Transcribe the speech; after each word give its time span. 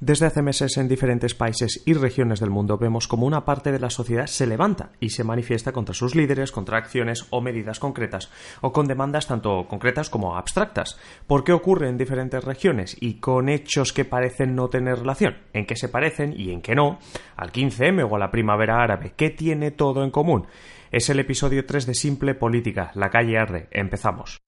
Desde 0.00 0.26
hace 0.26 0.42
meses 0.42 0.76
en 0.76 0.88
diferentes 0.88 1.34
países 1.34 1.82
y 1.86 1.94
regiones 1.94 2.40
del 2.40 2.50
mundo 2.50 2.76
vemos 2.78 3.06
como 3.06 3.26
una 3.26 3.44
parte 3.44 3.70
de 3.70 3.78
la 3.78 3.90
sociedad 3.90 4.26
se 4.26 4.46
levanta 4.46 4.90
y 5.00 5.10
se 5.10 5.24
manifiesta 5.24 5.72
contra 5.72 5.94
sus 5.94 6.14
líderes, 6.14 6.52
contra 6.52 6.78
acciones 6.78 7.26
o 7.30 7.40
medidas 7.40 7.78
concretas, 7.78 8.30
o 8.60 8.72
con 8.72 8.86
demandas 8.86 9.28
tanto 9.28 9.66
concretas 9.68 10.10
como 10.10 10.36
abstractas. 10.36 10.98
¿Por 11.26 11.44
qué 11.44 11.52
ocurre 11.52 11.88
en 11.88 11.96
diferentes 11.96 12.42
regiones 12.42 12.96
y 13.00 13.14
con 13.14 13.48
hechos 13.48 13.92
que 13.92 14.04
parecen 14.04 14.54
no 14.54 14.68
tener 14.68 14.98
relación? 14.98 15.36
¿En 15.52 15.64
qué 15.64 15.76
se 15.76 15.88
parecen 15.88 16.34
y 16.36 16.50
en 16.50 16.60
qué 16.60 16.74
no? 16.74 16.98
¿Al 17.36 17.52
15M 17.52 18.06
o 18.10 18.16
a 18.16 18.18
la 18.18 18.30
primavera 18.30 18.82
árabe? 18.82 19.14
¿Qué 19.16 19.30
tiene 19.30 19.70
todo 19.70 20.02
en 20.02 20.10
común? 20.10 20.46
Es 20.90 21.08
el 21.08 21.18
episodio 21.20 21.66
3 21.66 21.86
de 21.86 21.94
Simple 21.94 22.34
Política, 22.34 22.90
La 22.94 23.10
calle 23.10 23.38
arde. 23.38 23.68
Empezamos. 23.70 24.38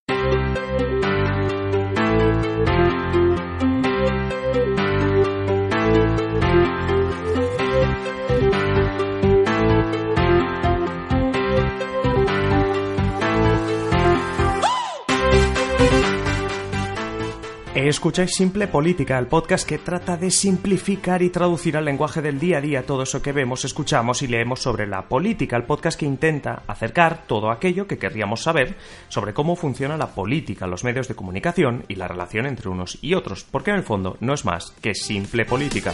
Escucháis 17.85 18.35
Simple 18.35 18.69
Política, 18.69 19.19
el 19.19 19.27
podcast 19.27 19.69
que 19.69 19.77
trata 19.77 20.17
de 20.17 20.31
simplificar 20.31 21.21
y 21.21 21.29
traducir 21.29 21.77
al 21.77 21.85
lenguaje 21.85 22.23
del 22.23 22.39
día 22.39 22.57
a 22.57 22.61
día 22.63 22.87
todo 22.87 23.03
eso 23.03 23.21
que 23.21 23.33
vemos, 23.33 23.67
escuchamos 23.67 24.23
y 24.23 24.29
leemos 24.29 24.63
sobre 24.63 24.87
la 24.87 25.03
política, 25.03 25.59
el 25.59 25.65
podcast 25.65 26.01
que 26.01 26.07
intenta 26.07 26.63
acercar 26.67 27.27
todo 27.27 27.51
aquello 27.51 27.87
que 27.87 27.99
querríamos 27.99 28.43
saber 28.43 28.77
sobre 29.11 29.35
cómo 29.35 29.57
funciona 29.57 29.99
la 29.99 30.15
política, 30.15 30.67
los 30.67 30.85
medios 30.85 31.07
de 31.07 31.17
comunicación 31.17 31.85
y 31.87 31.97
la 31.97 32.09
relación 32.09 32.47
entre 32.47 32.71
unos 32.71 32.99
y 33.03 33.13
otros, 33.13 33.45
porque 33.45 33.73
en 33.73 33.77
el 33.77 33.83
fondo 33.83 34.17
no 34.21 34.33
es 34.33 34.47
más 34.47 34.71
que 34.81 34.95
simple 34.95 35.45
política. 35.45 35.93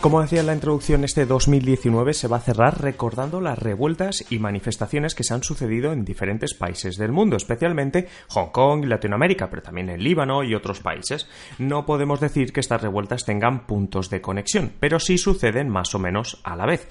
Como 0.00 0.22
decía 0.22 0.38
en 0.38 0.46
la 0.46 0.54
introducción, 0.54 1.02
este 1.02 1.26
2019 1.26 2.14
se 2.14 2.28
va 2.28 2.36
a 2.36 2.40
cerrar 2.40 2.80
recordando 2.80 3.40
las 3.40 3.58
revueltas 3.58 4.24
y 4.30 4.38
manifestaciones 4.38 5.16
que 5.16 5.24
se 5.24 5.34
han 5.34 5.42
sucedido 5.42 5.92
en 5.92 6.04
diferentes 6.04 6.54
países 6.54 6.96
del 6.96 7.10
mundo, 7.10 7.36
especialmente 7.36 8.06
Hong 8.28 8.50
Kong 8.52 8.84
Latinoamérica, 8.84 9.50
pero 9.50 9.60
también 9.60 9.90
en 9.90 10.04
Líbano 10.04 10.44
y 10.44 10.54
otros 10.54 10.78
países. 10.78 11.28
No 11.58 11.84
podemos 11.84 12.20
decir 12.20 12.52
que 12.52 12.60
estas 12.60 12.80
revueltas 12.80 13.24
tengan 13.24 13.66
puntos 13.66 14.08
de 14.08 14.20
conexión, 14.20 14.72
pero 14.78 15.00
sí 15.00 15.18
suceden 15.18 15.68
más 15.68 15.92
o 15.96 15.98
menos 15.98 16.40
a 16.44 16.54
la 16.54 16.66
vez. 16.66 16.86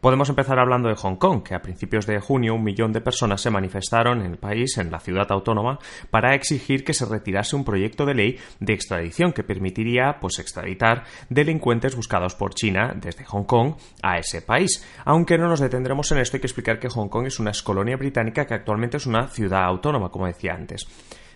Podemos 0.00 0.28
empezar 0.28 0.60
hablando 0.60 0.88
de 0.88 0.94
Hong 0.94 1.16
Kong, 1.16 1.42
que 1.42 1.56
a 1.56 1.62
principios 1.62 2.06
de 2.06 2.20
junio 2.20 2.54
un 2.54 2.62
millón 2.62 2.92
de 2.92 3.00
personas 3.00 3.40
se 3.40 3.50
manifestaron 3.50 4.20
en 4.20 4.30
el 4.30 4.38
país, 4.38 4.78
en 4.78 4.92
la 4.92 5.00
ciudad 5.00 5.26
autónoma, 5.32 5.80
para 6.10 6.36
exigir 6.36 6.84
que 6.84 6.94
se 6.94 7.04
retirase 7.04 7.56
un 7.56 7.64
proyecto 7.64 8.06
de 8.06 8.14
ley 8.14 8.38
de 8.60 8.74
extradición 8.74 9.32
que 9.32 9.42
permitiría 9.42 10.18
pues 10.20 10.38
extraditar 10.38 11.02
delincuentes 11.30 11.96
buscados 11.96 12.36
por 12.36 12.54
China 12.54 12.94
desde 12.94 13.24
Hong 13.24 13.42
Kong 13.42 13.74
a 14.00 14.18
ese 14.18 14.40
país. 14.40 14.86
Aunque 15.04 15.36
no 15.36 15.48
nos 15.48 15.58
detendremos 15.58 16.12
en 16.12 16.18
esto, 16.18 16.36
hay 16.36 16.42
que 16.42 16.46
explicar 16.46 16.78
que 16.78 16.88
Hong 16.88 17.08
Kong 17.08 17.26
es 17.26 17.40
una 17.40 17.50
excolonia 17.50 17.96
británica 17.96 18.46
que 18.46 18.54
actualmente 18.54 18.98
es 18.98 19.06
una 19.06 19.26
ciudad 19.26 19.64
autónoma, 19.64 20.10
como 20.10 20.26
decía 20.26 20.54
antes. 20.54 20.86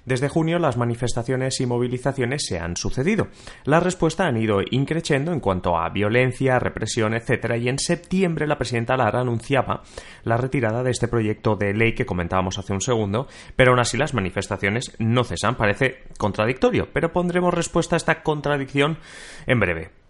Desde 0.05 0.29
junio 0.29 0.59
las 0.59 0.77
manifestaciones 0.77 1.61
y 1.61 1.67
movilizaciones 1.67 2.45
se 2.47 2.59
han 2.59 2.77
sucedido. 2.77 3.29
La 3.65 3.81
respuesta 3.81 4.27
han 4.27 4.37
ido 4.37 4.61
increciendo 4.71 5.33
en 5.33 5.41
cuanto 5.41 5.77
a 5.77 5.89
violencia, 5.91 6.59
represión, 6.59 7.15
etc. 7.15 7.57
Y 7.61 7.69
en 7.69 7.79
septiembre 7.79 8.47
la 8.47 8.59
presidenta 8.59 8.97
Lara 8.97 9.21
anunciaba 9.21 9.83
la 10.25 10.37
retirada 10.37 10.83
de 10.83 10.91
este 10.91 11.09
proyecto 11.09 11.57
de 11.57 11.73
ley 11.73 11.95
que 11.95 12.07
comentábamos 12.07 12.59
hace 12.59 12.73
un 12.73 12.81
segundo, 12.81 13.29
pero 13.55 13.71
aún 13.71 13.81
así 13.81 13.97
las 13.97 14.15
manifestaciones 14.15 14.97
no 14.99 15.25
cesan. 15.25 15.57
Parece 15.57 16.03
contradictorio, 16.19 16.89
pero 16.93 17.13
pondremos 17.13 17.55
respuesta 17.55 17.97
a 17.97 17.99
esta 17.99 18.23
contradicción 18.23 18.99
en 19.47 19.61
breve. 19.61 20.02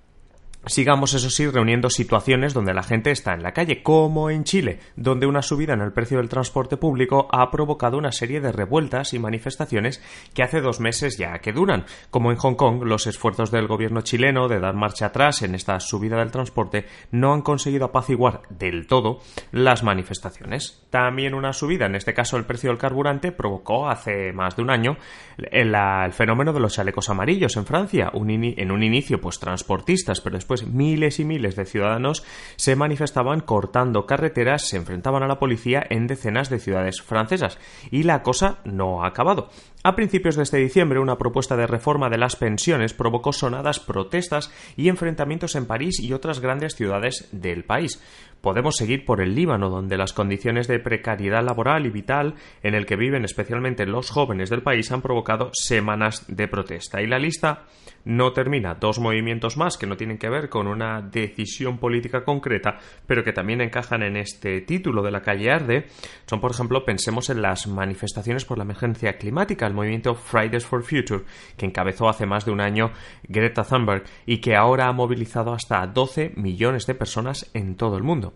Sigamos, 0.67 1.13
eso 1.15 1.29
sí, 1.29 1.49
reuniendo 1.49 1.91
situaciones 1.91 2.55
donde 2.55 2.73
la 2.73 2.85
gente 2.85 3.11
está 3.11 3.35
en 3.35 3.43
la 3.43 3.51
calle, 3.51 3.83
como 3.83 4.31
en 4.31 4.45
Chile, 4.45 4.79
donde 4.95 5.27
una 5.27 5.43
subida 5.43 5.73
en 5.73 5.81
el 5.81 5.93
precio 5.93 6.19
del 6.19 6.29
transporte 6.29 6.77
público 6.77 7.27
ha 7.33 7.51
provocado 7.51 7.99
una 7.99 8.13
serie 8.13 8.41
de 8.41 8.53
revueltas 8.53 9.13
y 9.13 9.19
manifestaciones 9.19 10.01
que 10.33 10.45
hace 10.45 10.61
dos 10.61 10.79
meses 10.79 11.19
ya 11.19 11.41
que 11.41 11.53
duran. 11.53 11.85
Como 12.11 12.31
en 12.31 12.37
Hong 12.37 12.55
Kong, 12.55 12.85
los 12.85 13.09
esfuerzos 13.09 13.51
del 13.51 13.67
gobierno 13.67 14.03
chileno 14.03 14.47
de 14.47 14.61
dar 14.61 14.77
marcha 14.77 15.07
atrás 15.07 15.43
en 15.43 15.57
esta 15.57 15.81
subida 15.81 16.19
del 16.19 16.31
transporte 16.31 16.87
no 17.11 17.35
han 17.35 17.43
conseguido 17.43 17.87
apaciguar 17.87 18.43
del 18.49 18.87
todo 18.87 19.19
las 19.51 19.83
manifestaciones. 19.83 20.87
También 20.91 21.35
una 21.35 21.53
subida, 21.55 21.87
en 21.87 21.97
este 21.97 22.15
caso 22.15 22.37
el 22.37 22.45
precio 22.45 22.71
del 22.71 22.79
carburante, 22.79 23.33
provocó 23.33 23.89
hace 23.89 24.33
más 24.33 24.55
de 24.55 24.63
un 24.63 24.71
año 24.71 24.97
el, 25.39 25.75
fenómeno 26.13 26.53
de 26.53 26.61
los 26.61 26.75
chalecos 26.75 27.11
amarillos 27.11 27.57
en 27.57 27.67
Francia, 27.67 28.13
en 28.15 28.71
un 28.71 28.83
inicio 28.85 29.21
pues 29.21 29.41
transportistas, 29.41 30.21
pero 30.21 30.37
después 30.37 30.52
miles 30.67 31.19
y 31.19 31.25
miles 31.25 31.57
de 31.57 31.65
ciudadanos 31.65 32.25
se 32.57 32.77
manifestaban 32.77 33.41
cortando 33.41 34.07
carreteras, 34.07 34.69
se 34.69 34.77
enfrentaban 34.77 35.23
a 35.23 35.27
la 35.27 35.39
policía 35.39 35.85
en 35.89 36.07
decenas 36.07 36.51
de 36.51 36.59
ciudades 36.59 37.01
francesas. 37.01 37.59
Y 37.91 38.03
la 38.03 38.23
cosa 38.23 38.59
no 38.65 39.03
ha 39.03 39.09
acabado. 39.09 39.49
A 39.85 39.97
principios 39.97 40.37
de 40.37 40.45
este 40.45 40.59
diciembre, 40.59 41.01
una 41.01 41.19
propuesta 41.19 41.57
de 41.57 41.67
reforma 41.67 42.09
de 42.09 42.19
las 42.19 42.37
pensiones 42.37 42.95
provocó 42.95 43.33
sonadas 43.33 43.81
protestas 43.81 44.53
y 44.77 44.89
enfrentamientos 44.89 45.57
en 45.57 45.67
París 45.67 45.99
y 45.99 46.13
otras 46.13 46.39
grandes 46.39 46.77
ciudades 46.77 47.29
del 47.33 47.65
país. 47.65 48.01
Podemos 48.43 48.75
seguir 48.75 49.05
por 49.05 49.21
el 49.21 49.37
Líbano, 49.37 49.71
donde 49.71 49.97
las 49.97 50.13
condiciones 50.13 50.67
de 50.67 50.81
precariedad 50.81 51.45
laboral 51.45 51.87
y 51.87 51.91
vital 51.91 52.35
en 52.65 52.75
el 52.75 52.87
que 52.87 52.97
viven 52.97 53.25
especialmente 53.25 53.87
los 53.87 54.11
jóvenes 54.11 54.51
del 54.51 54.63
país 54.63 54.91
han 54.91 55.01
provocado 55.01 55.51
semanas 55.53 56.25
de 56.27 56.49
protesta. 56.49 57.01
Y 57.01 57.07
la 57.07 57.21
lista 57.21 57.67
no 58.05 58.33
termina. 58.33 58.75
Dos 58.75 58.99
movimientos 58.99 59.57
más 59.57 59.77
que 59.77 59.87
no 59.87 59.97
tienen 59.97 60.19
que 60.19 60.29
ver 60.29 60.49
con 60.49 60.67
una 60.67 61.01
decisión 61.03 61.79
política 61.79 62.25
concreta, 62.25 62.79
pero 63.07 63.23
que 63.23 63.33
también 63.33 63.61
encajan 63.61 64.03
en 64.03 64.17
este 64.17 64.61
título 64.63 65.03
de 65.03 65.13
la 65.13 65.23
calle 65.23 65.53
Arde, 65.53 65.87
son, 66.27 66.41
por 66.41 66.51
ejemplo, 66.51 66.85
pensemos 66.85 67.31
en 67.31 67.43
las 67.43 67.69
manifestaciones 67.69 68.45
por 68.45 68.59
la 68.59 68.65
emergencia 68.65 69.19
climática, 69.19 69.69
el 69.69 69.75
movimiento 69.75 70.17
Fridays 70.17 70.67
for 70.67 70.83
Future, 70.83 71.23
que 71.57 71.67
encabezó 71.67 72.09
hace 72.09 72.27
más 72.27 72.45
de 72.45 72.51
un 72.51 72.61
año 72.61 72.91
Greta 73.23 73.63
Thunberg 73.63 74.03
y 74.27 74.39
que 74.39 74.57
ahora 74.57 74.89
ha 74.89 74.93
movilizado 74.93 75.53
hasta 75.53 75.87
12 75.87 76.33
millones 76.37 76.87
de 76.87 76.95
personas 76.95 77.49
en 77.55 77.77
todo 77.77 77.97
el 77.97 78.03
mundo. 78.03 78.32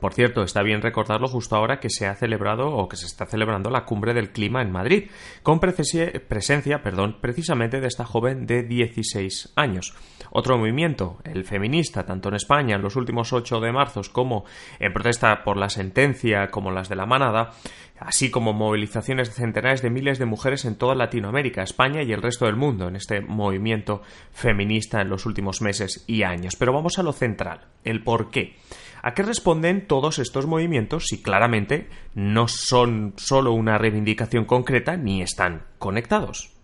Por 0.00 0.12
cierto, 0.12 0.42
está 0.42 0.62
bien 0.62 0.82
recordarlo 0.82 1.26
justo 1.26 1.56
ahora 1.56 1.80
que 1.80 1.88
se 1.88 2.06
ha 2.06 2.14
celebrado 2.14 2.70
o 2.70 2.88
que 2.88 2.96
se 2.96 3.06
está 3.06 3.24
celebrando 3.24 3.70
la 3.70 3.84
cumbre 3.84 4.12
del 4.12 4.30
clima 4.30 4.60
en 4.60 4.70
Madrid, 4.70 5.10
con 5.42 5.58
presencia, 5.58 6.82
perdón, 6.82 7.16
precisamente 7.20 7.80
de 7.80 7.86
esta 7.86 8.04
joven 8.04 8.46
de 8.46 8.62
16 8.62 9.52
años. 9.56 9.94
Otro 10.30 10.58
movimiento, 10.58 11.18
el 11.24 11.44
feminista, 11.44 12.04
tanto 12.04 12.28
en 12.28 12.34
España 12.34 12.76
en 12.76 12.82
los 12.82 12.96
últimos 12.96 13.32
8 13.32 13.60
de 13.60 13.72
marzo 13.72 14.02
como 14.12 14.44
en 14.78 14.92
protesta 14.92 15.42
por 15.42 15.56
la 15.56 15.70
sentencia 15.70 16.50
como 16.50 16.70
las 16.70 16.88
de 16.90 16.96
la 16.96 17.06
manada, 17.06 17.52
así 17.98 18.30
como 18.30 18.52
movilizaciones 18.52 19.28
de 19.28 19.34
centenares 19.34 19.82
de 19.82 19.90
miles 19.90 20.18
de 20.18 20.26
mujeres 20.26 20.64
en 20.64 20.76
toda 20.76 20.94
Latinoamérica, 20.94 21.62
España 21.62 22.02
y 22.02 22.12
el 22.12 22.22
resto 22.22 22.46
del 22.46 22.56
mundo 22.56 22.88
en 22.88 22.96
este 22.96 23.20
movimiento 23.20 24.02
feminista 24.32 25.00
en 25.00 25.08
los 25.08 25.26
últimos 25.26 25.60
meses 25.62 26.04
y 26.06 26.22
años. 26.22 26.56
Pero 26.56 26.72
vamos 26.72 26.98
a 26.98 27.02
lo 27.02 27.12
central, 27.12 27.66
el 27.84 28.02
por 28.02 28.30
qué. 28.30 28.56
¿A 29.02 29.14
qué 29.14 29.22
responden 29.22 29.86
todos 29.86 30.18
estos 30.18 30.46
movimientos 30.46 31.04
si 31.06 31.22
claramente 31.22 31.88
no 32.14 32.48
son 32.48 33.14
solo 33.16 33.52
una 33.52 33.78
reivindicación 33.78 34.46
concreta 34.46 34.96
ni 34.96 35.22
están 35.22 35.62
conectados? 35.78 36.55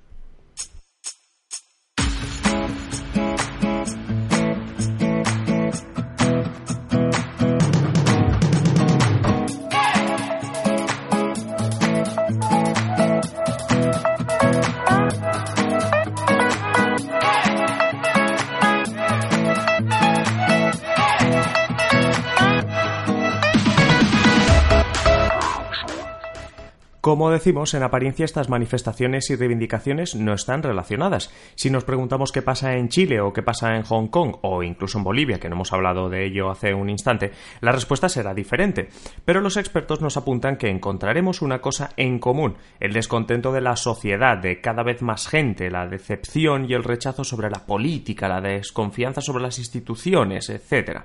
Como 27.13 27.31
decimos, 27.31 27.75
en 27.75 27.83
apariencia 27.83 28.25
estas 28.25 28.49
manifestaciones 28.49 29.29
y 29.29 29.37
reivindicaciones 29.37 30.15
no 30.15 30.33
están 30.33 30.63
relacionadas. 30.63 31.31
Si 31.57 31.69
nos 31.69 31.85
preguntamos 31.85 32.33
qué 32.33 32.41
pasa 32.41 32.77
en 32.77 32.89
Chile 32.89 33.21
o 33.21 33.35
qué 33.35 33.43
pasa 33.43 33.77
en 33.77 33.83
Hong 33.83 34.07
Kong 34.07 34.37
o 34.41 34.63
incluso 34.63 34.97
en 34.97 35.05
Bolivia, 35.05 35.39
que 35.39 35.51
no 35.51 35.57
hemos 35.57 35.75
hablado 35.75 36.09
de 36.09 36.25
ello 36.25 36.51
hace 36.51 36.73
un 36.73 36.89
instante, 36.89 37.33
la 37.61 37.71
respuesta 37.71 38.09
será 38.09 38.33
diferente. 38.33 38.89
Pero 39.27 39.43
los 39.43 39.59
expertos 39.59 40.01
nos 40.01 40.17
apuntan 40.17 40.57
que 40.57 40.71
encontraremos 40.71 41.43
una 41.43 41.61
cosa 41.61 41.91
en 41.99 42.19
común, 42.19 42.57
el 42.81 42.95
descontento 42.95 43.53
de 43.53 43.61
la 43.61 43.77
sociedad, 43.77 44.39
de 44.39 44.63
cada 44.63 44.83
vez 44.83 45.03
más 45.03 45.29
gente, 45.29 45.71
la 45.71 45.87
decepción 45.87 46.65
y 46.67 46.73
el 46.73 46.83
rechazo 46.83 47.25
sobre 47.25 47.51
la 47.51 47.67
política, 47.67 48.27
la 48.27 48.41
desconfianza 48.41 49.21
sobre 49.21 49.43
las 49.43 49.59
instituciones, 49.59 50.49
etc. 50.49 51.03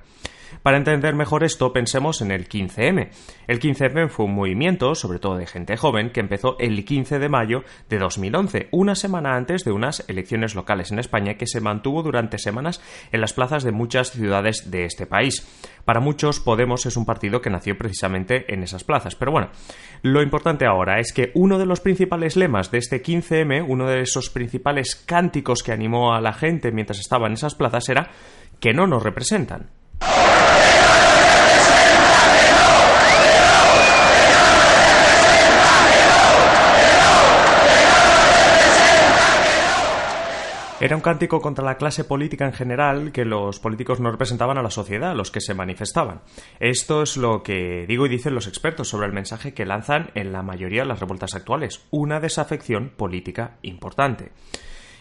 Para 0.64 0.78
entender 0.78 1.16
mejor 1.16 1.44
esto, 1.44 1.74
pensemos 1.74 2.22
en 2.22 2.32
el 2.32 2.50
15M. 2.50 3.10
El 3.48 3.60
15M 3.60 4.10
fue 4.10 4.26
un 4.26 4.36
movimiento, 4.36 4.96
sobre 4.96 5.20
todo 5.20 5.38
de 5.38 5.48
gente 5.48 5.78
joven, 5.78 6.12
que 6.12 6.20
empezó 6.20 6.58
el 6.60 6.84
15 6.84 7.20
de 7.20 7.30
mayo 7.30 7.64
de 7.90 7.98
2011, 8.00 8.70
una 8.72 8.96
semana 8.96 9.36
antes 9.36 9.64
de 9.64 9.72
unas 9.72 10.04
elecciones 10.08 10.56
locales 10.56 10.92
en 10.92 11.00
España 11.00 11.36
que 11.36 11.48
se 11.48 11.62
mantuvo 11.62 12.04
durante 12.04 12.38
semanas 12.38 12.82
en 13.12 13.22
las 13.22 13.34
plazas 13.34 13.64
de 13.64 13.72
muchas 13.72 14.12
ciudades 14.12 14.72
de 14.72 14.86
este 14.86 15.06
país. 15.06 15.46
Para 15.86 16.02
muchos, 16.02 16.42
Podemos 16.42 16.86
es 16.86 16.98
un 16.98 17.06
partido 17.06 17.42
que 17.42 17.50
nació 17.50 17.78
precisamente 17.78 18.54
en 18.54 18.64
esas 18.64 18.84
plazas. 18.84 19.16
Pero 19.16 19.32
bueno, 19.32 19.50
lo 20.02 20.22
importante 20.22 20.66
ahora 20.66 21.00
es 21.00 21.14
que 21.14 21.32
uno 21.34 21.58
de 21.58 21.66
los 21.66 21.82
principales 21.82 22.36
lemas 22.36 22.72
de 22.72 22.78
este 22.78 23.04
15M, 23.04 23.66
uno 23.68 23.88
de 23.88 24.02
esos 24.02 24.30
principales 24.30 24.96
cánticos 24.96 25.64
que 25.64 25.72
animó 25.72 26.14
a 26.14 26.22
la 26.22 26.34
gente 26.34 26.72
mientras 26.72 27.00
estaba 27.00 27.28
en 27.28 27.34
esas 27.34 27.56
plazas 27.56 27.88
era 27.90 28.10
que 28.60 28.74
no 28.74 28.88
nos 28.88 29.04
representan. 29.04 29.70
Era 40.88 40.96
un 40.96 41.02
cántico 41.02 41.42
contra 41.42 41.66
la 41.66 41.76
clase 41.76 42.06
política 42.06 42.46
en 42.46 42.54
general 42.54 43.12
que 43.12 43.26
los 43.26 43.60
políticos 43.60 44.00
no 44.00 44.10
representaban 44.10 44.58
a 44.58 44.62
la 44.62 44.70
sociedad, 44.70 45.14
los 45.18 45.32
que 45.32 45.42
se 45.42 45.54
manifestaban. 45.54 46.22
Esto 46.62 47.02
es 47.02 47.18
lo 47.18 47.44
que 47.44 47.84
digo 47.86 48.06
y 48.06 48.10
dicen 48.10 48.34
los 48.34 48.48
expertos 48.48 48.88
sobre 48.88 49.08
el 49.08 49.12
mensaje 49.12 49.54
que 49.54 49.66
lanzan 49.66 50.12
en 50.16 50.32
la 50.32 50.44
mayoría 50.44 50.84
de 50.84 50.88
las 50.88 51.02
revueltas 51.02 51.36
actuales, 51.36 51.86
una 51.92 52.22
desafección 52.22 52.94
política 52.96 53.58
importante. 53.64 54.32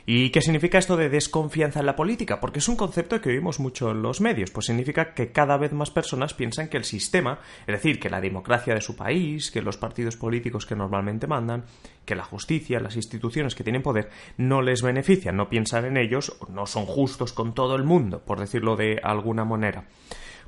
¿Y 0.08 0.30
qué 0.30 0.40
significa 0.40 0.78
esto 0.78 0.96
de 0.96 1.08
desconfianza 1.08 1.80
en 1.80 1.86
la 1.86 1.96
política? 1.96 2.38
Porque 2.38 2.60
es 2.60 2.68
un 2.68 2.76
concepto 2.76 3.20
que 3.20 3.30
oímos 3.30 3.58
mucho 3.58 3.90
en 3.90 4.02
los 4.02 4.20
medios, 4.20 4.52
pues 4.52 4.66
significa 4.66 5.14
que 5.14 5.32
cada 5.32 5.56
vez 5.56 5.72
más 5.72 5.90
personas 5.90 6.32
piensan 6.32 6.68
que 6.68 6.76
el 6.76 6.84
sistema, 6.84 7.40
es 7.66 7.74
decir, 7.74 7.98
que 7.98 8.08
la 8.08 8.20
democracia 8.20 8.72
de 8.72 8.80
su 8.80 8.94
país, 8.94 9.50
que 9.50 9.62
los 9.62 9.78
partidos 9.78 10.16
políticos 10.16 10.64
que 10.64 10.76
normalmente 10.76 11.26
mandan, 11.26 11.64
que 12.04 12.14
la 12.14 12.22
justicia, 12.22 12.78
las 12.78 12.94
instituciones 12.94 13.56
que 13.56 13.64
tienen 13.64 13.82
poder, 13.82 14.08
no 14.36 14.62
les 14.62 14.80
benefician, 14.80 15.36
no 15.36 15.48
piensan 15.48 15.86
en 15.86 15.96
ellos, 15.96 16.38
no 16.50 16.66
son 16.66 16.86
justos 16.86 17.32
con 17.32 17.52
todo 17.52 17.74
el 17.74 17.82
mundo, 17.82 18.22
por 18.24 18.38
decirlo 18.38 18.76
de 18.76 19.00
alguna 19.02 19.44
manera. 19.44 19.88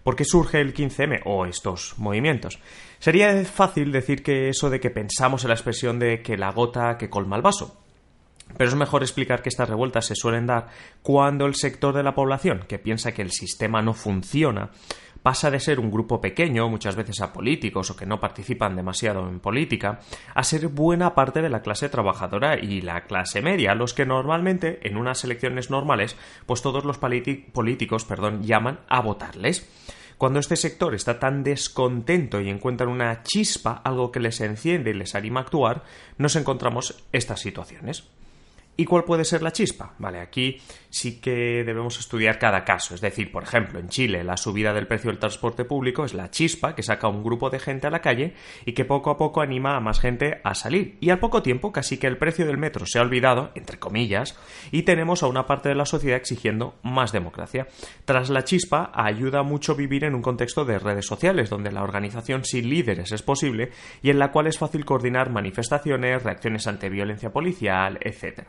¿Por 0.05 0.15
qué 0.15 0.25
surge 0.25 0.61
el 0.61 0.73
15M 0.73 1.23
o 1.25 1.47
estos 1.47 1.99
movimientos? 1.99 2.61
Sería 3.01 3.45
fácil 3.45 3.91
decir 3.91 4.23
que 4.23 4.51
eso 4.51 4.71
de 4.71 4.79
que 4.79 4.91
pensamos 4.91 5.43
en 5.43 5.49
la 5.49 5.55
expresión 5.55 5.99
de 5.99 6.23
que 6.23 6.37
la 6.37 6.53
gota 6.53 6.97
que 6.97 7.11
colma 7.11 7.35
el 7.35 7.43
vaso, 7.43 7.78
pero 8.57 8.69
es 8.69 8.77
mejor 8.77 9.03
explicar 9.03 9.43
que 9.43 9.49
estas 9.49 9.69
revueltas 9.69 10.07
se 10.07 10.15
suelen 10.15 10.47
dar 10.47 10.69
cuando 11.03 11.47
el 11.47 11.55
sector 11.55 11.95
de 11.95 12.03
la 12.03 12.15
población 12.15 12.65
que 12.69 12.79
piensa 12.79 13.13
que 13.13 13.23
el 13.23 13.31
sistema 13.31 13.83
no 13.83 13.95
funciona 13.95 14.71
pasa 15.23 15.51
de 15.51 15.61
ser 15.61 15.81
un 15.81 15.91
grupo 15.91 16.21
pequeño, 16.21 16.69
muchas 16.69 16.97
veces 16.97 17.21
a 17.21 17.33
políticos 17.33 17.91
o 17.91 17.97
que 17.97 18.07
no 18.07 18.21
participan 18.21 18.77
demasiado 18.77 19.29
en 19.29 19.41
política, 19.41 20.01
a 20.35 20.43
ser 20.43 20.69
buena 20.69 21.15
parte 21.15 21.43
de 21.43 21.51
la 21.51 21.61
clase 21.61 21.89
trabajadora 21.89 22.59
y 22.59 22.81
la 22.81 23.03
clase 23.03 23.43
media, 23.43 23.75
los 23.75 23.95
que 23.95 24.07
normalmente 24.07 24.81
en 24.89 24.97
unas 24.97 25.25
elecciones 25.25 25.71
normales, 25.71 26.17
pues 26.47 26.63
todos 26.63 26.85
los 26.85 26.99
políticos, 26.99 28.05
perdón, 28.05 28.43
llaman 28.43 28.81
a 28.89 29.01
votarles. 29.01 29.69
Cuando 30.19 30.41
este 30.41 30.57
sector 30.57 30.95
está 30.95 31.21
tan 31.21 31.45
descontento 31.45 32.41
y 32.41 32.49
encuentran 32.49 32.89
una 32.89 33.23
chispa, 33.23 33.83
algo 33.85 34.11
que 34.11 34.19
les 34.21 34.41
enciende 34.41 34.91
y 34.91 34.95
les 34.95 35.15
anima 35.15 35.41
a 35.41 35.43
actuar, 35.45 35.85
nos 36.17 36.35
encontramos 36.35 37.05
estas 37.13 37.41
situaciones. 37.41 38.11
¿Y 38.81 38.85
cuál 38.85 39.03
puede 39.03 39.25
ser 39.25 39.43
la 39.43 39.51
chispa? 39.51 39.95
Vale, 39.99 40.21
aquí 40.21 40.57
sí 40.89 41.21
que 41.21 41.65
debemos 41.67 41.99
estudiar 41.99 42.39
cada 42.39 42.65
caso. 42.65 42.95
Es 42.95 43.01
decir, 43.01 43.33
por 43.33 43.43
ejemplo, 43.43 43.81
en 43.81 43.89
Chile 43.89 44.23
la 44.23 44.37
subida 44.37 44.73
del 44.73 44.87
precio 44.87 45.11
del 45.11 45.19
transporte 45.19 45.65
público 45.65 46.05
es 46.05 46.15
la 46.15 46.31
chispa 46.31 46.77
que 46.77 46.85
saca 46.85 47.09
a 47.09 47.11
un 47.11 47.25
grupo 47.25 47.51
de 47.51 47.59
gente 47.59 47.89
a 47.89 47.91
la 47.91 48.03
calle 48.03 48.35
y 48.65 48.75
que 48.75 48.85
poco 48.85 49.11
a 49.11 49.19
poco 49.19 49.41
anima 49.41 49.75
a 49.75 49.81
más 49.81 49.99
gente 49.99 50.41
a 50.45 50.55
salir. 50.55 50.97
Y 51.01 51.11
al 51.11 51.19
poco 51.19 51.43
tiempo 51.43 51.73
casi 51.73 51.99
que 51.99 52.07
el 52.07 52.19
precio 52.19 52.47
del 52.47 52.57
metro 52.57 52.87
se 52.87 53.01
ha 53.01 53.03
olvidado, 53.03 53.51
entre 53.57 53.81
comillas, 53.81 54.39
y 54.71 54.85
tenemos 54.85 55.25
a 55.25 55.27
una 55.27 55.45
parte 55.45 55.71
de 55.71 55.75
la 55.75 55.85
sociedad 55.85 56.17
exigiendo 56.17 56.77
más 56.85 57.11
democracia. 57.11 57.67
Tras 58.05 58.31
la 58.31 58.45
chispa 58.45 58.93
ayuda 58.95 59.43
mucho 59.43 59.75
vivir 59.75 60.05
en 60.05 60.15
un 60.15 60.23
contexto 60.23 60.65
de 60.65 60.79
redes 60.79 61.07
sociales, 61.07 61.51
donde 61.51 61.73
la 61.73 61.83
organización 61.83 62.45
sin 62.45 62.71
líderes 62.71 63.11
es 63.11 63.23
posible 63.23 63.73
y 64.03 64.11
en 64.11 64.21
la 64.21 64.31
cual 64.31 64.47
es 64.47 64.57
fácil 64.57 64.85
coordinar 64.85 65.31
manifestaciones, 65.31 66.23
reacciones 66.23 66.69
ante 66.69 66.89
violencia 66.89 67.33
policial, 67.33 67.99
etc. 68.03 68.47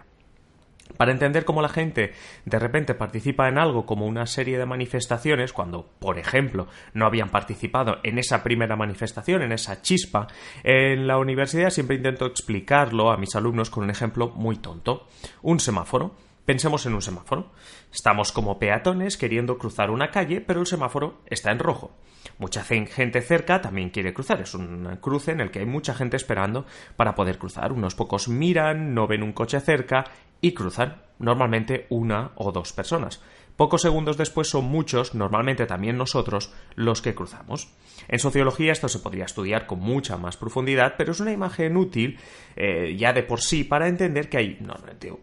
Para 0.98 1.12
entender 1.12 1.46
cómo 1.46 1.62
la 1.62 1.70
gente 1.70 2.14
de 2.46 2.60
repente 2.60 2.94
participa 2.94 3.48
en 3.48 3.58
algo 3.58 3.86
como 3.86 4.06
una 4.06 4.26
serie 4.26 4.58
de 4.58 4.66
manifestaciones, 4.66 5.54
cuando, 5.54 5.88
por 6.00 6.20
ejemplo, 6.20 6.68
no 6.94 7.06
habían 7.06 7.30
participado 7.30 7.98
en 8.04 8.18
esa 8.18 8.44
primera 8.44 8.76
manifestación, 8.76 9.42
en 9.42 9.52
esa 9.52 9.82
chispa, 9.82 10.28
en 10.64 11.08
la 11.08 11.18
universidad 11.18 11.70
siempre 11.70 11.96
intento 11.96 12.26
explicarlo 12.26 13.12
a 13.12 13.18
mis 13.18 13.36
alumnos 13.36 13.70
con 13.70 13.84
un 13.84 13.90
ejemplo 13.90 14.30
muy 14.30 14.58
tonto. 14.58 15.08
Un 15.42 15.60
semáforo. 15.60 16.16
Pensemos 16.46 16.86
en 16.88 16.96
un 16.96 17.02
semáforo. 17.02 17.52
Estamos 17.94 18.32
como 18.32 18.58
peatones 18.58 19.18
queriendo 19.18 19.60
cruzar 19.60 19.92
una 19.92 20.10
calle, 20.10 20.42
pero 20.42 20.62
el 20.62 20.66
semáforo 20.66 21.22
está 21.28 21.52
en 21.52 21.60
rojo. 21.60 21.92
Mucha 22.40 22.64
gente 22.64 23.22
cerca 23.22 23.62
también 23.62 23.90
quiere 23.90 24.14
cruzar. 24.14 24.42
Es 24.42 24.56
un 24.56 24.98
cruce 25.00 25.32
en 25.32 25.42
el 25.42 25.52
que 25.52 25.60
hay 25.60 25.66
mucha 25.66 25.94
gente 25.94 26.18
esperando 26.18 26.66
para 26.96 27.14
poder 27.14 27.38
cruzar. 27.38 27.72
Unos 27.72 27.96
pocos 27.96 28.28
miran, 28.28 28.94
no 28.94 29.08
ven 29.08 29.24
un 29.24 29.34
coche 29.34 29.60
cerca 29.60 30.06
y 30.42 30.54
cruzan, 30.54 31.02
normalmente 31.20 31.88
una 31.90 32.32
o 32.36 32.52
dos 32.52 32.74
personas. 32.74 33.22
Pocos 33.60 33.82
segundos 33.82 34.16
después 34.16 34.48
son 34.48 34.64
muchos, 34.64 35.16
normalmente 35.16 35.66
también 35.66 35.98
nosotros, 35.98 36.54
los 36.76 37.02
que 37.02 37.14
cruzamos. 37.14 37.68
En 38.08 38.18
sociología 38.18 38.72
esto 38.72 38.88
se 38.88 39.00
podría 39.00 39.26
estudiar 39.26 39.68
con 39.68 39.82
mucha 39.82 40.16
más 40.16 40.38
profundidad, 40.38 40.94
pero 40.98 41.12
es 41.12 41.20
una 41.20 41.34
imagen 41.34 41.76
útil 41.76 42.18
eh, 42.56 42.96
ya 42.98 43.12
de 43.12 43.22
por 43.22 43.42
sí 43.42 43.66
para 43.66 43.90
entender 43.90 44.30
que 44.30 44.38
hay 44.38 44.60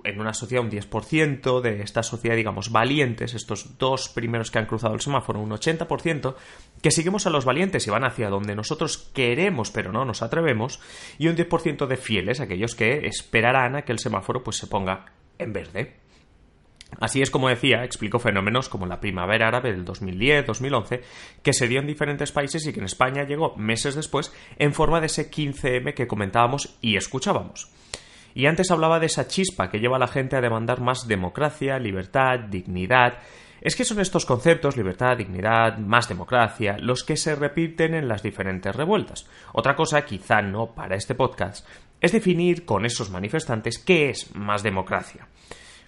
en 0.05 0.21
una 0.21 0.35
sociedad 0.35 0.62
un 0.62 0.71
10% 0.71 1.62
de 1.62 1.81
esta 1.81 2.02
sociedad, 2.02 2.37
digamos, 2.37 2.71
valientes, 2.71 3.33
estos 3.33 3.78
dos 3.78 4.11
primeros 4.11 4.50
que 4.50 4.59
han 4.59 4.66
cruzado 4.66 4.93
el 4.93 5.00
semáforo, 5.00 5.40
un 5.40 5.52
80%, 5.52 6.35
que 6.83 6.90
seguimos 6.90 7.26
a 7.26 7.31
los 7.31 7.47
valientes 7.47 7.87
y 7.87 7.90
van 7.90 8.05
hacia 8.05 8.28
donde 8.28 8.55
nosotros 8.55 8.99
queremos 9.14 9.71
pero 9.71 9.93
no 9.93 10.05
nos 10.05 10.21
atrevemos, 10.21 10.78
y 11.16 11.28
un 11.28 11.37
10% 11.37 11.87
de 11.87 11.97
fieles, 11.97 12.40
aquellos 12.40 12.75
que 12.75 13.07
esperarán 13.07 13.76
a 13.76 13.83
que 13.87 13.93
el 13.93 13.99
semáforo 13.99 14.45
pues 14.45 14.59
se 14.59 14.66
ponga 14.66 15.07
en 15.38 15.55
verde. 15.55 16.06
Así 17.00 17.21
es 17.21 17.31
como 17.31 17.49
decía, 17.49 17.85
explicó 17.85 18.19
fenómenos 18.19 18.69
como 18.69 18.87
la 18.87 19.00
primavera 19.00 19.49
árabe 19.49 19.73
del 19.73 19.85
2010-2011, 19.85 21.00
que 21.43 21.52
se 21.52 21.69
dio 21.69 21.81
en 21.81 21.87
diferentes 21.87 22.33
países 22.33 22.66
y 22.66 22.73
que 22.73 22.81
en 22.81 22.87
España 22.87 23.25
llegó 23.25 23.55
meses 23.57 23.95
después 23.95 24.33
en 24.59 24.73
forma 24.73 25.00
de 25.00 25.07
ese 25.07 25.31
15M 25.31 25.95
que 25.95 26.07
comentábamos 26.07 26.78
y 26.81 26.97
escuchábamos. 26.97 27.71
Y 28.35 28.47
antes 28.47 28.71
hablaba 28.71 29.00
de 29.00 29.07
esa 29.07 29.26
chispa 29.28 29.71
que 29.71 29.78
lleva 29.81 29.97
a 29.97 30.00
la 30.00 30.09
gente 30.09 30.37
a 30.37 30.40
demandar 30.40 30.81
más 30.81 31.09
democracia, 31.09 31.78
libertad, 31.78 32.38
dignidad. 32.38 33.14
Es 33.62 33.76
que 33.76 33.85
son 33.85 33.99
estos 33.99 34.26
conceptos, 34.26 34.76
libertad, 34.76 35.16
dignidad, 35.16 35.78
más 35.78 36.09
democracia, 36.09 36.76
los 36.78 37.02
que 37.02 37.16
se 37.16 37.35
repiten 37.35 37.95
en 37.95 38.09
las 38.09 38.23
diferentes 38.23 38.76
revueltas. 38.76 39.26
Otra 39.52 39.75
cosa, 39.75 40.05
quizá 40.05 40.43
no 40.43 40.75
para 40.75 40.97
este 40.97 41.14
podcast, 41.14 41.66
es 42.00 42.12
definir 42.12 42.66
con 42.66 42.85
esos 42.85 43.11
manifestantes 43.11 43.78
qué 43.78 44.11
es 44.11 44.35
más 44.35 44.62
democracia. 44.62 45.26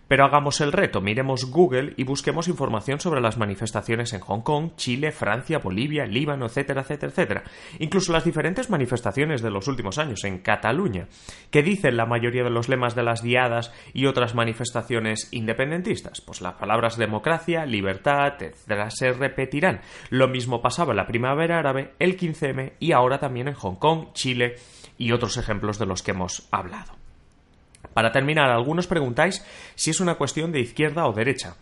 Pero 0.09 0.25
hagamos 0.25 0.61
el 0.63 0.73
reto, 0.73 1.03
miremos 1.03 1.51
Google 1.51 1.93
y 1.97 2.05
busquemos 2.05 2.49
información 2.49 2.99
sobre 2.99 3.21
las 3.21 3.37
manifestaciones 3.37 4.15
en 4.15 4.21
Hong 4.21 4.41
Kong, 4.41 4.71
Chile, 4.77 5.13
Francia, 5.13 5.59
Bolivia, 5.59 6.07
Líbano, 6.07 6.47
etcétera, 6.47 6.81
etcétera, 6.81 7.11
etcétera. 7.11 7.45
Incluso 7.79 8.13
las 8.13 8.25
diferentes 8.25 8.71
manifestaciones 8.71 9.43
de 9.43 9.51
los 9.51 9.69
últimos 9.69 9.99
años 9.99 10.25
en 10.25 10.39
Cataluña, 10.39 11.09
que 11.51 11.63
dicen 11.63 11.99
la 11.99 12.07
mayoría 12.07 12.43
de 12.43 12.51
los 12.51 12.71
lemas 12.71 12.95
de 12.95 13.03
las 13.03 13.23
diadas 13.23 13.73
y 13.93 14.07
otras 14.07 14.35
manifestaciones 14.35 15.29
independentistas. 15.31 16.23
Pues 16.23 16.41
las 16.41 16.55
palabras 16.55 16.97
democracia, 16.97 17.67
libertad, 17.67 18.43
etcétera, 18.43 18.91
se 18.91 19.13
repetirán. 19.13 19.83
Lo 20.09 20.27
mismo 20.29 20.63
pasaba 20.63 20.93
en 20.93 20.97
la 20.97 21.07
primavera 21.07 21.59
árabe, 21.59 21.93
el 21.99 22.17
15M 22.17 22.73
y 22.79 22.93
ahora 22.93 23.19
también 23.19 23.49
en 23.49 23.55
Hong 23.55 23.77
Kong, 23.77 24.13
Chile 24.15 24.57
y 24.97 25.13
otros 25.13 25.37
ejemplos 25.37 25.79
de 25.79 25.87
los 25.87 26.03
que 26.03 26.13
hemos 26.13 26.49
hablado. 26.51 26.98
Para 27.95 28.13
terminar, 28.13 28.51
algunos 28.51 28.87
preguntáis 28.87 29.45
si 29.75 29.91
es 29.91 30.01
una 30.01 30.15
cuestión 30.17 30.53
de 30.53 30.61
izquierda 30.61 31.07
o 31.07 31.13
derecha. 31.13 31.57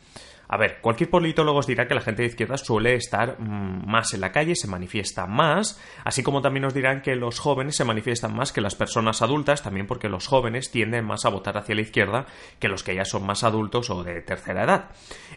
A 0.49 0.57
ver, 0.57 0.81
cualquier 0.81 1.11
politólogo 1.11 1.59
os 1.59 1.67
dirá 1.67 1.89
que 1.89 1.95
la 1.95 2.01
gente 2.01 2.23
de 2.23 2.29
izquierda 2.29 2.57
suele 2.57 2.95
estar 2.95 3.41
mm, 3.41 3.89
más 3.89 4.15
en 4.15 4.21
la 4.21 4.33
calle, 4.33 4.55
se 4.55 4.69
manifiesta 4.69 5.27
más, 5.27 5.81
así 6.05 6.23
como 6.23 6.43
también 6.43 6.65
os 6.65 6.75
dirán 6.75 7.03
que 7.03 7.17
los 7.17 7.41
jóvenes 7.41 7.77
se 7.77 7.85
manifiestan 7.85 8.35
más 8.35 8.53
que 8.53 8.61
las 8.61 8.75
personas 8.75 9.23
adultas, 9.23 9.63
también 9.63 9.87
porque 9.87 10.09
los 10.09 10.27
jóvenes 10.27 10.71
tienden 10.71 11.05
más 11.05 11.25
a 11.25 11.31
votar 11.31 11.57
hacia 11.59 11.75
la 11.75 11.81
izquierda 11.81 12.27
que 12.59 12.69
los 12.69 12.83
que 12.83 12.95
ya 12.95 13.05
son 13.05 13.27
más 13.27 13.45
adultos 13.45 13.91
o 13.91 14.05
de 14.05 14.23
tercera 14.23 14.65
edad. 14.65 14.91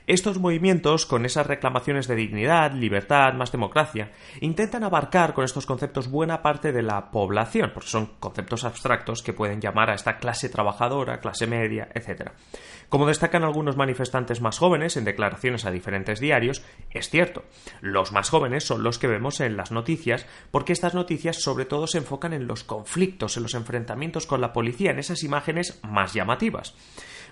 Estos 0.05 0.39
movimientos, 0.39 1.05
con 1.05 1.25
esas 1.25 1.47
reclamaciones 1.47 2.07
de 2.07 2.15
dignidad, 2.15 2.73
libertad, 2.73 3.33
más 3.33 3.51
democracia, 3.51 4.11
intentan 4.41 4.83
abarcar 4.83 5.33
con 5.33 5.45
estos 5.45 5.65
conceptos 5.65 6.09
buena 6.09 6.41
parte 6.41 6.71
de 6.71 6.83
la 6.83 7.11
población, 7.11 7.71
porque 7.73 7.89
son 7.89 8.11
conceptos 8.19 8.63
abstractos 8.63 9.21
que 9.23 9.33
pueden 9.33 9.61
llamar 9.61 9.89
a 9.89 9.95
esta 9.95 10.17
clase 10.17 10.49
trabajadora, 10.49 11.19
clase 11.19 11.47
media, 11.47 11.89
etc. 11.93 12.31
Como 12.89 13.07
destacan 13.07 13.43
algunos 13.43 13.77
manifestantes 13.77 14.41
más 14.41 14.57
jóvenes 14.57 14.97
en 14.99 15.05
declaraciones 15.05 15.65
a 15.65 15.71
diferentes 15.71 16.19
diarios, 16.19 16.63
es 16.91 17.09
cierto, 17.09 17.43
los 17.81 18.11
más 18.11 18.29
jóvenes 18.29 18.63
son 18.63 18.83
los 18.83 18.99
que 18.99 19.07
vemos 19.07 19.39
en 19.39 19.57
las 19.57 19.71
noticias 19.71 20.27
porque 20.51 20.73
estas 20.73 20.93
noticias 20.93 21.37
sobre 21.37 21.65
todo 21.65 21.87
se 21.87 21.97
enfocan 21.97 22.33
en 22.33 22.47
los 22.47 22.63
conflictos, 22.63 23.37
en 23.37 23.43
los 23.43 23.55
enfrentamientos 23.55 24.27
con 24.27 24.41
la 24.41 24.53
policía, 24.53 24.91
en 24.91 24.99
esas 24.99 25.23
imágenes 25.23 25.79
más 25.83 26.13
llamativas. 26.13 26.75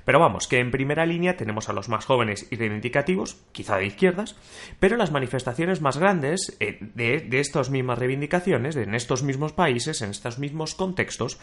Pero 0.06 0.20
vamos, 0.22 0.48
que 0.48 0.60
en 0.60 0.72
primera 0.72 1.06
línea 1.06 1.36
tenemos 1.36 1.68
a 1.68 1.74
los 1.74 1.90
más 1.90 2.06
jóvenes 2.06 2.48
y 2.50 2.56
reivindicativos, 2.56 3.42
quizá 3.52 3.76
de 3.76 3.88
izquierdas, 3.88 4.38
pero 4.80 4.96
las 4.96 5.12
manifestaciones 5.12 5.82
más 5.82 5.98
grandes 5.98 6.56
eh, 6.62 6.78
de, 6.80 7.20
de 7.20 7.40
estas 7.42 7.70
mismas 7.70 8.00
reivindicaciones, 8.00 8.78
en 8.78 8.96
estos 8.96 9.24
mismos 9.24 9.52
países, 9.52 10.02
en 10.02 10.12
estos 10.12 10.40
mismos 10.40 10.76
contextos, 10.76 11.40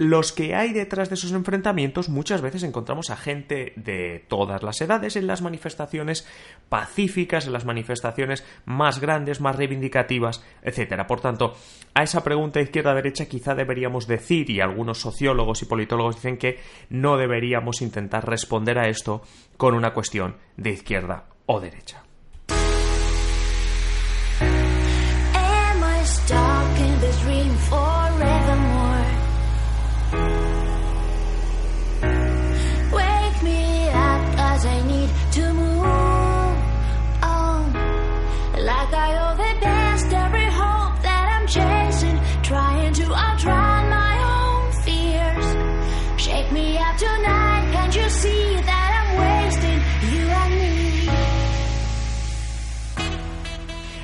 los 0.00 0.32
que 0.32 0.54
hay 0.54 0.72
detrás 0.72 1.10
de 1.10 1.16
esos 1.16 1.32
enfrentamientos 1.32 2.08
muchas 2.08 2.40
veces 2.40 2.62
encontramos 2.62 3.10
a 3.10 3.18
gente 3.18 3.74
de 3.76 4.24
todas 4.28 4.62
las 4.62 4.80
edades 4.80 5.14
en 5.14 5.26
las 5.26 5.42
manifestaciones 5.42 6.26
pacíficas, 6.70 7.46
en 7.46 7.52
las 7.52 7.66
manifestaciones 7.66 8.42
más 8.64 8.98
grandes, 8.98 9.42
más 9.42 9.56
reivindicativas, 9.56 10.42
etcétera. 10.62 11.06
Por 11.06 11.20
tanto, 11.20 11.54
a 11.92 12.02
esa 12.02 12.24
pregunta 12.24 12.62
izquierda-derecha 12.62 13.26
quizá 13.26 13.54
deberíamos 13.54 14.06
decir, 14.06 14.48
y 14.48 14.62
algunos 14.62 14.96
sociólogos 14.96 15.60
y 15.60 15.66
politólogos 15.66 16.16
dicen 16.16 16.38
que 16.38 16.60
no 16.88 17.18
deberíamos 17.18 17.82
intentar 17.82 18.26
responder 18.26 18.78
a 18.78 18.88
esto 18.88 19.20
con 19.58 19.74
una 19.74 19.92
cuestión 19.92 20.36
de 20.56 20.70
izquierda 20.70 21.26
o 21.44 21.60
derecha. 21.60 22.04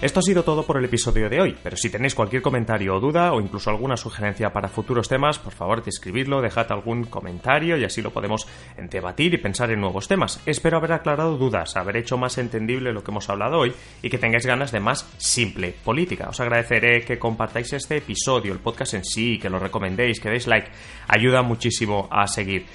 Esto 0.02 0.20
ha 0.20 0.22
sido 0.22 0.42
todo 0.42 0.66
por 0.66 0.76
el 0.76 0.84
episodio 0.84 1.30
de 1.30 1.40
hoy, 1.40 1.56
pero 1.62 1.74
si 1.74 1.88
tenéis 1.88 2.14
cualquier 2.14 2.42
comentario 2.42 2.94
o 2.94 3.00
duda 3.00 3.32
o 3.32 3.40
incluso 3.40 3.70
alguna 3.70 3.96
sugerencia 3.96 4.52
para 4.52 4.68
futuros 4.68 5.08
temas, 5.08 5.38
por 5.38 5.54
favor 5.54 5.82
escribidlo, 5.86 6.42
dejad 6.42 6.70
algún 6.70 7.04
comentario 7.04 7.78
y 7.78 7.84
así 7.84 8.02
lo 8.02 8.12
podemos 8.12 8.46
debatir 8.76 9.32
y 9.32 9.38
pensar 9.38 9.70
en 9.70 9.80
nuevos 9.80 10.06
temas. 10.06 10.42
Espero 10.44 10.76
haber 10.76 10.92
aclarado 10.92 11.38
dudas, 11.38 11.76
haber 11.76 11.96
hecho 11.96 12.18
más 12.18 12.36
entendible 12.36 12.92
lo 12.92 13.02
que 13.02 13.10
hemos 13.10 13.30
hablado 13.30 13.60
hoy 13.60 13.72
y 14.02 14.10
que 14.10 14.18
tengáis 14.18 14.44
ganas 14.44 14.70
de 14.70 14.80
más 14.80 15.08
simple 15.16 15.74
política. 15.82 16.28
Os 16.28 16.40
agradeceré 16.40 17.02
que 17.02 17.18
compartáis 17.18 17.72
este 17.72 17.96
episodio, 17.96 18.52
el 18.52 18.58
podcast 18.58 18.94
en 18.94 19.04
sí, 19.04 19.38
que 19.38 19.48
lo 19.48 19.58
recomendéis, 19.58 20.20
que 20.20 20.28
deis 20.28 20.46
like, 20.46 20.68
ayuda 21.08 21.40
muchísimo 21.40 22.06
a 22.10 22.26
seguir. 22.26 22.66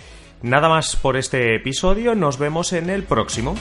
Nada 0.42 0.70
más 0.70 0.96
por 0.96 1.18
este 1.18 1.56
episodio, 1.56 2.16
nos 2.16 2.40
vemos 2.40 2.74
en 2.74 2.90
el 2.90 3.04
próximo. 3.04 3.56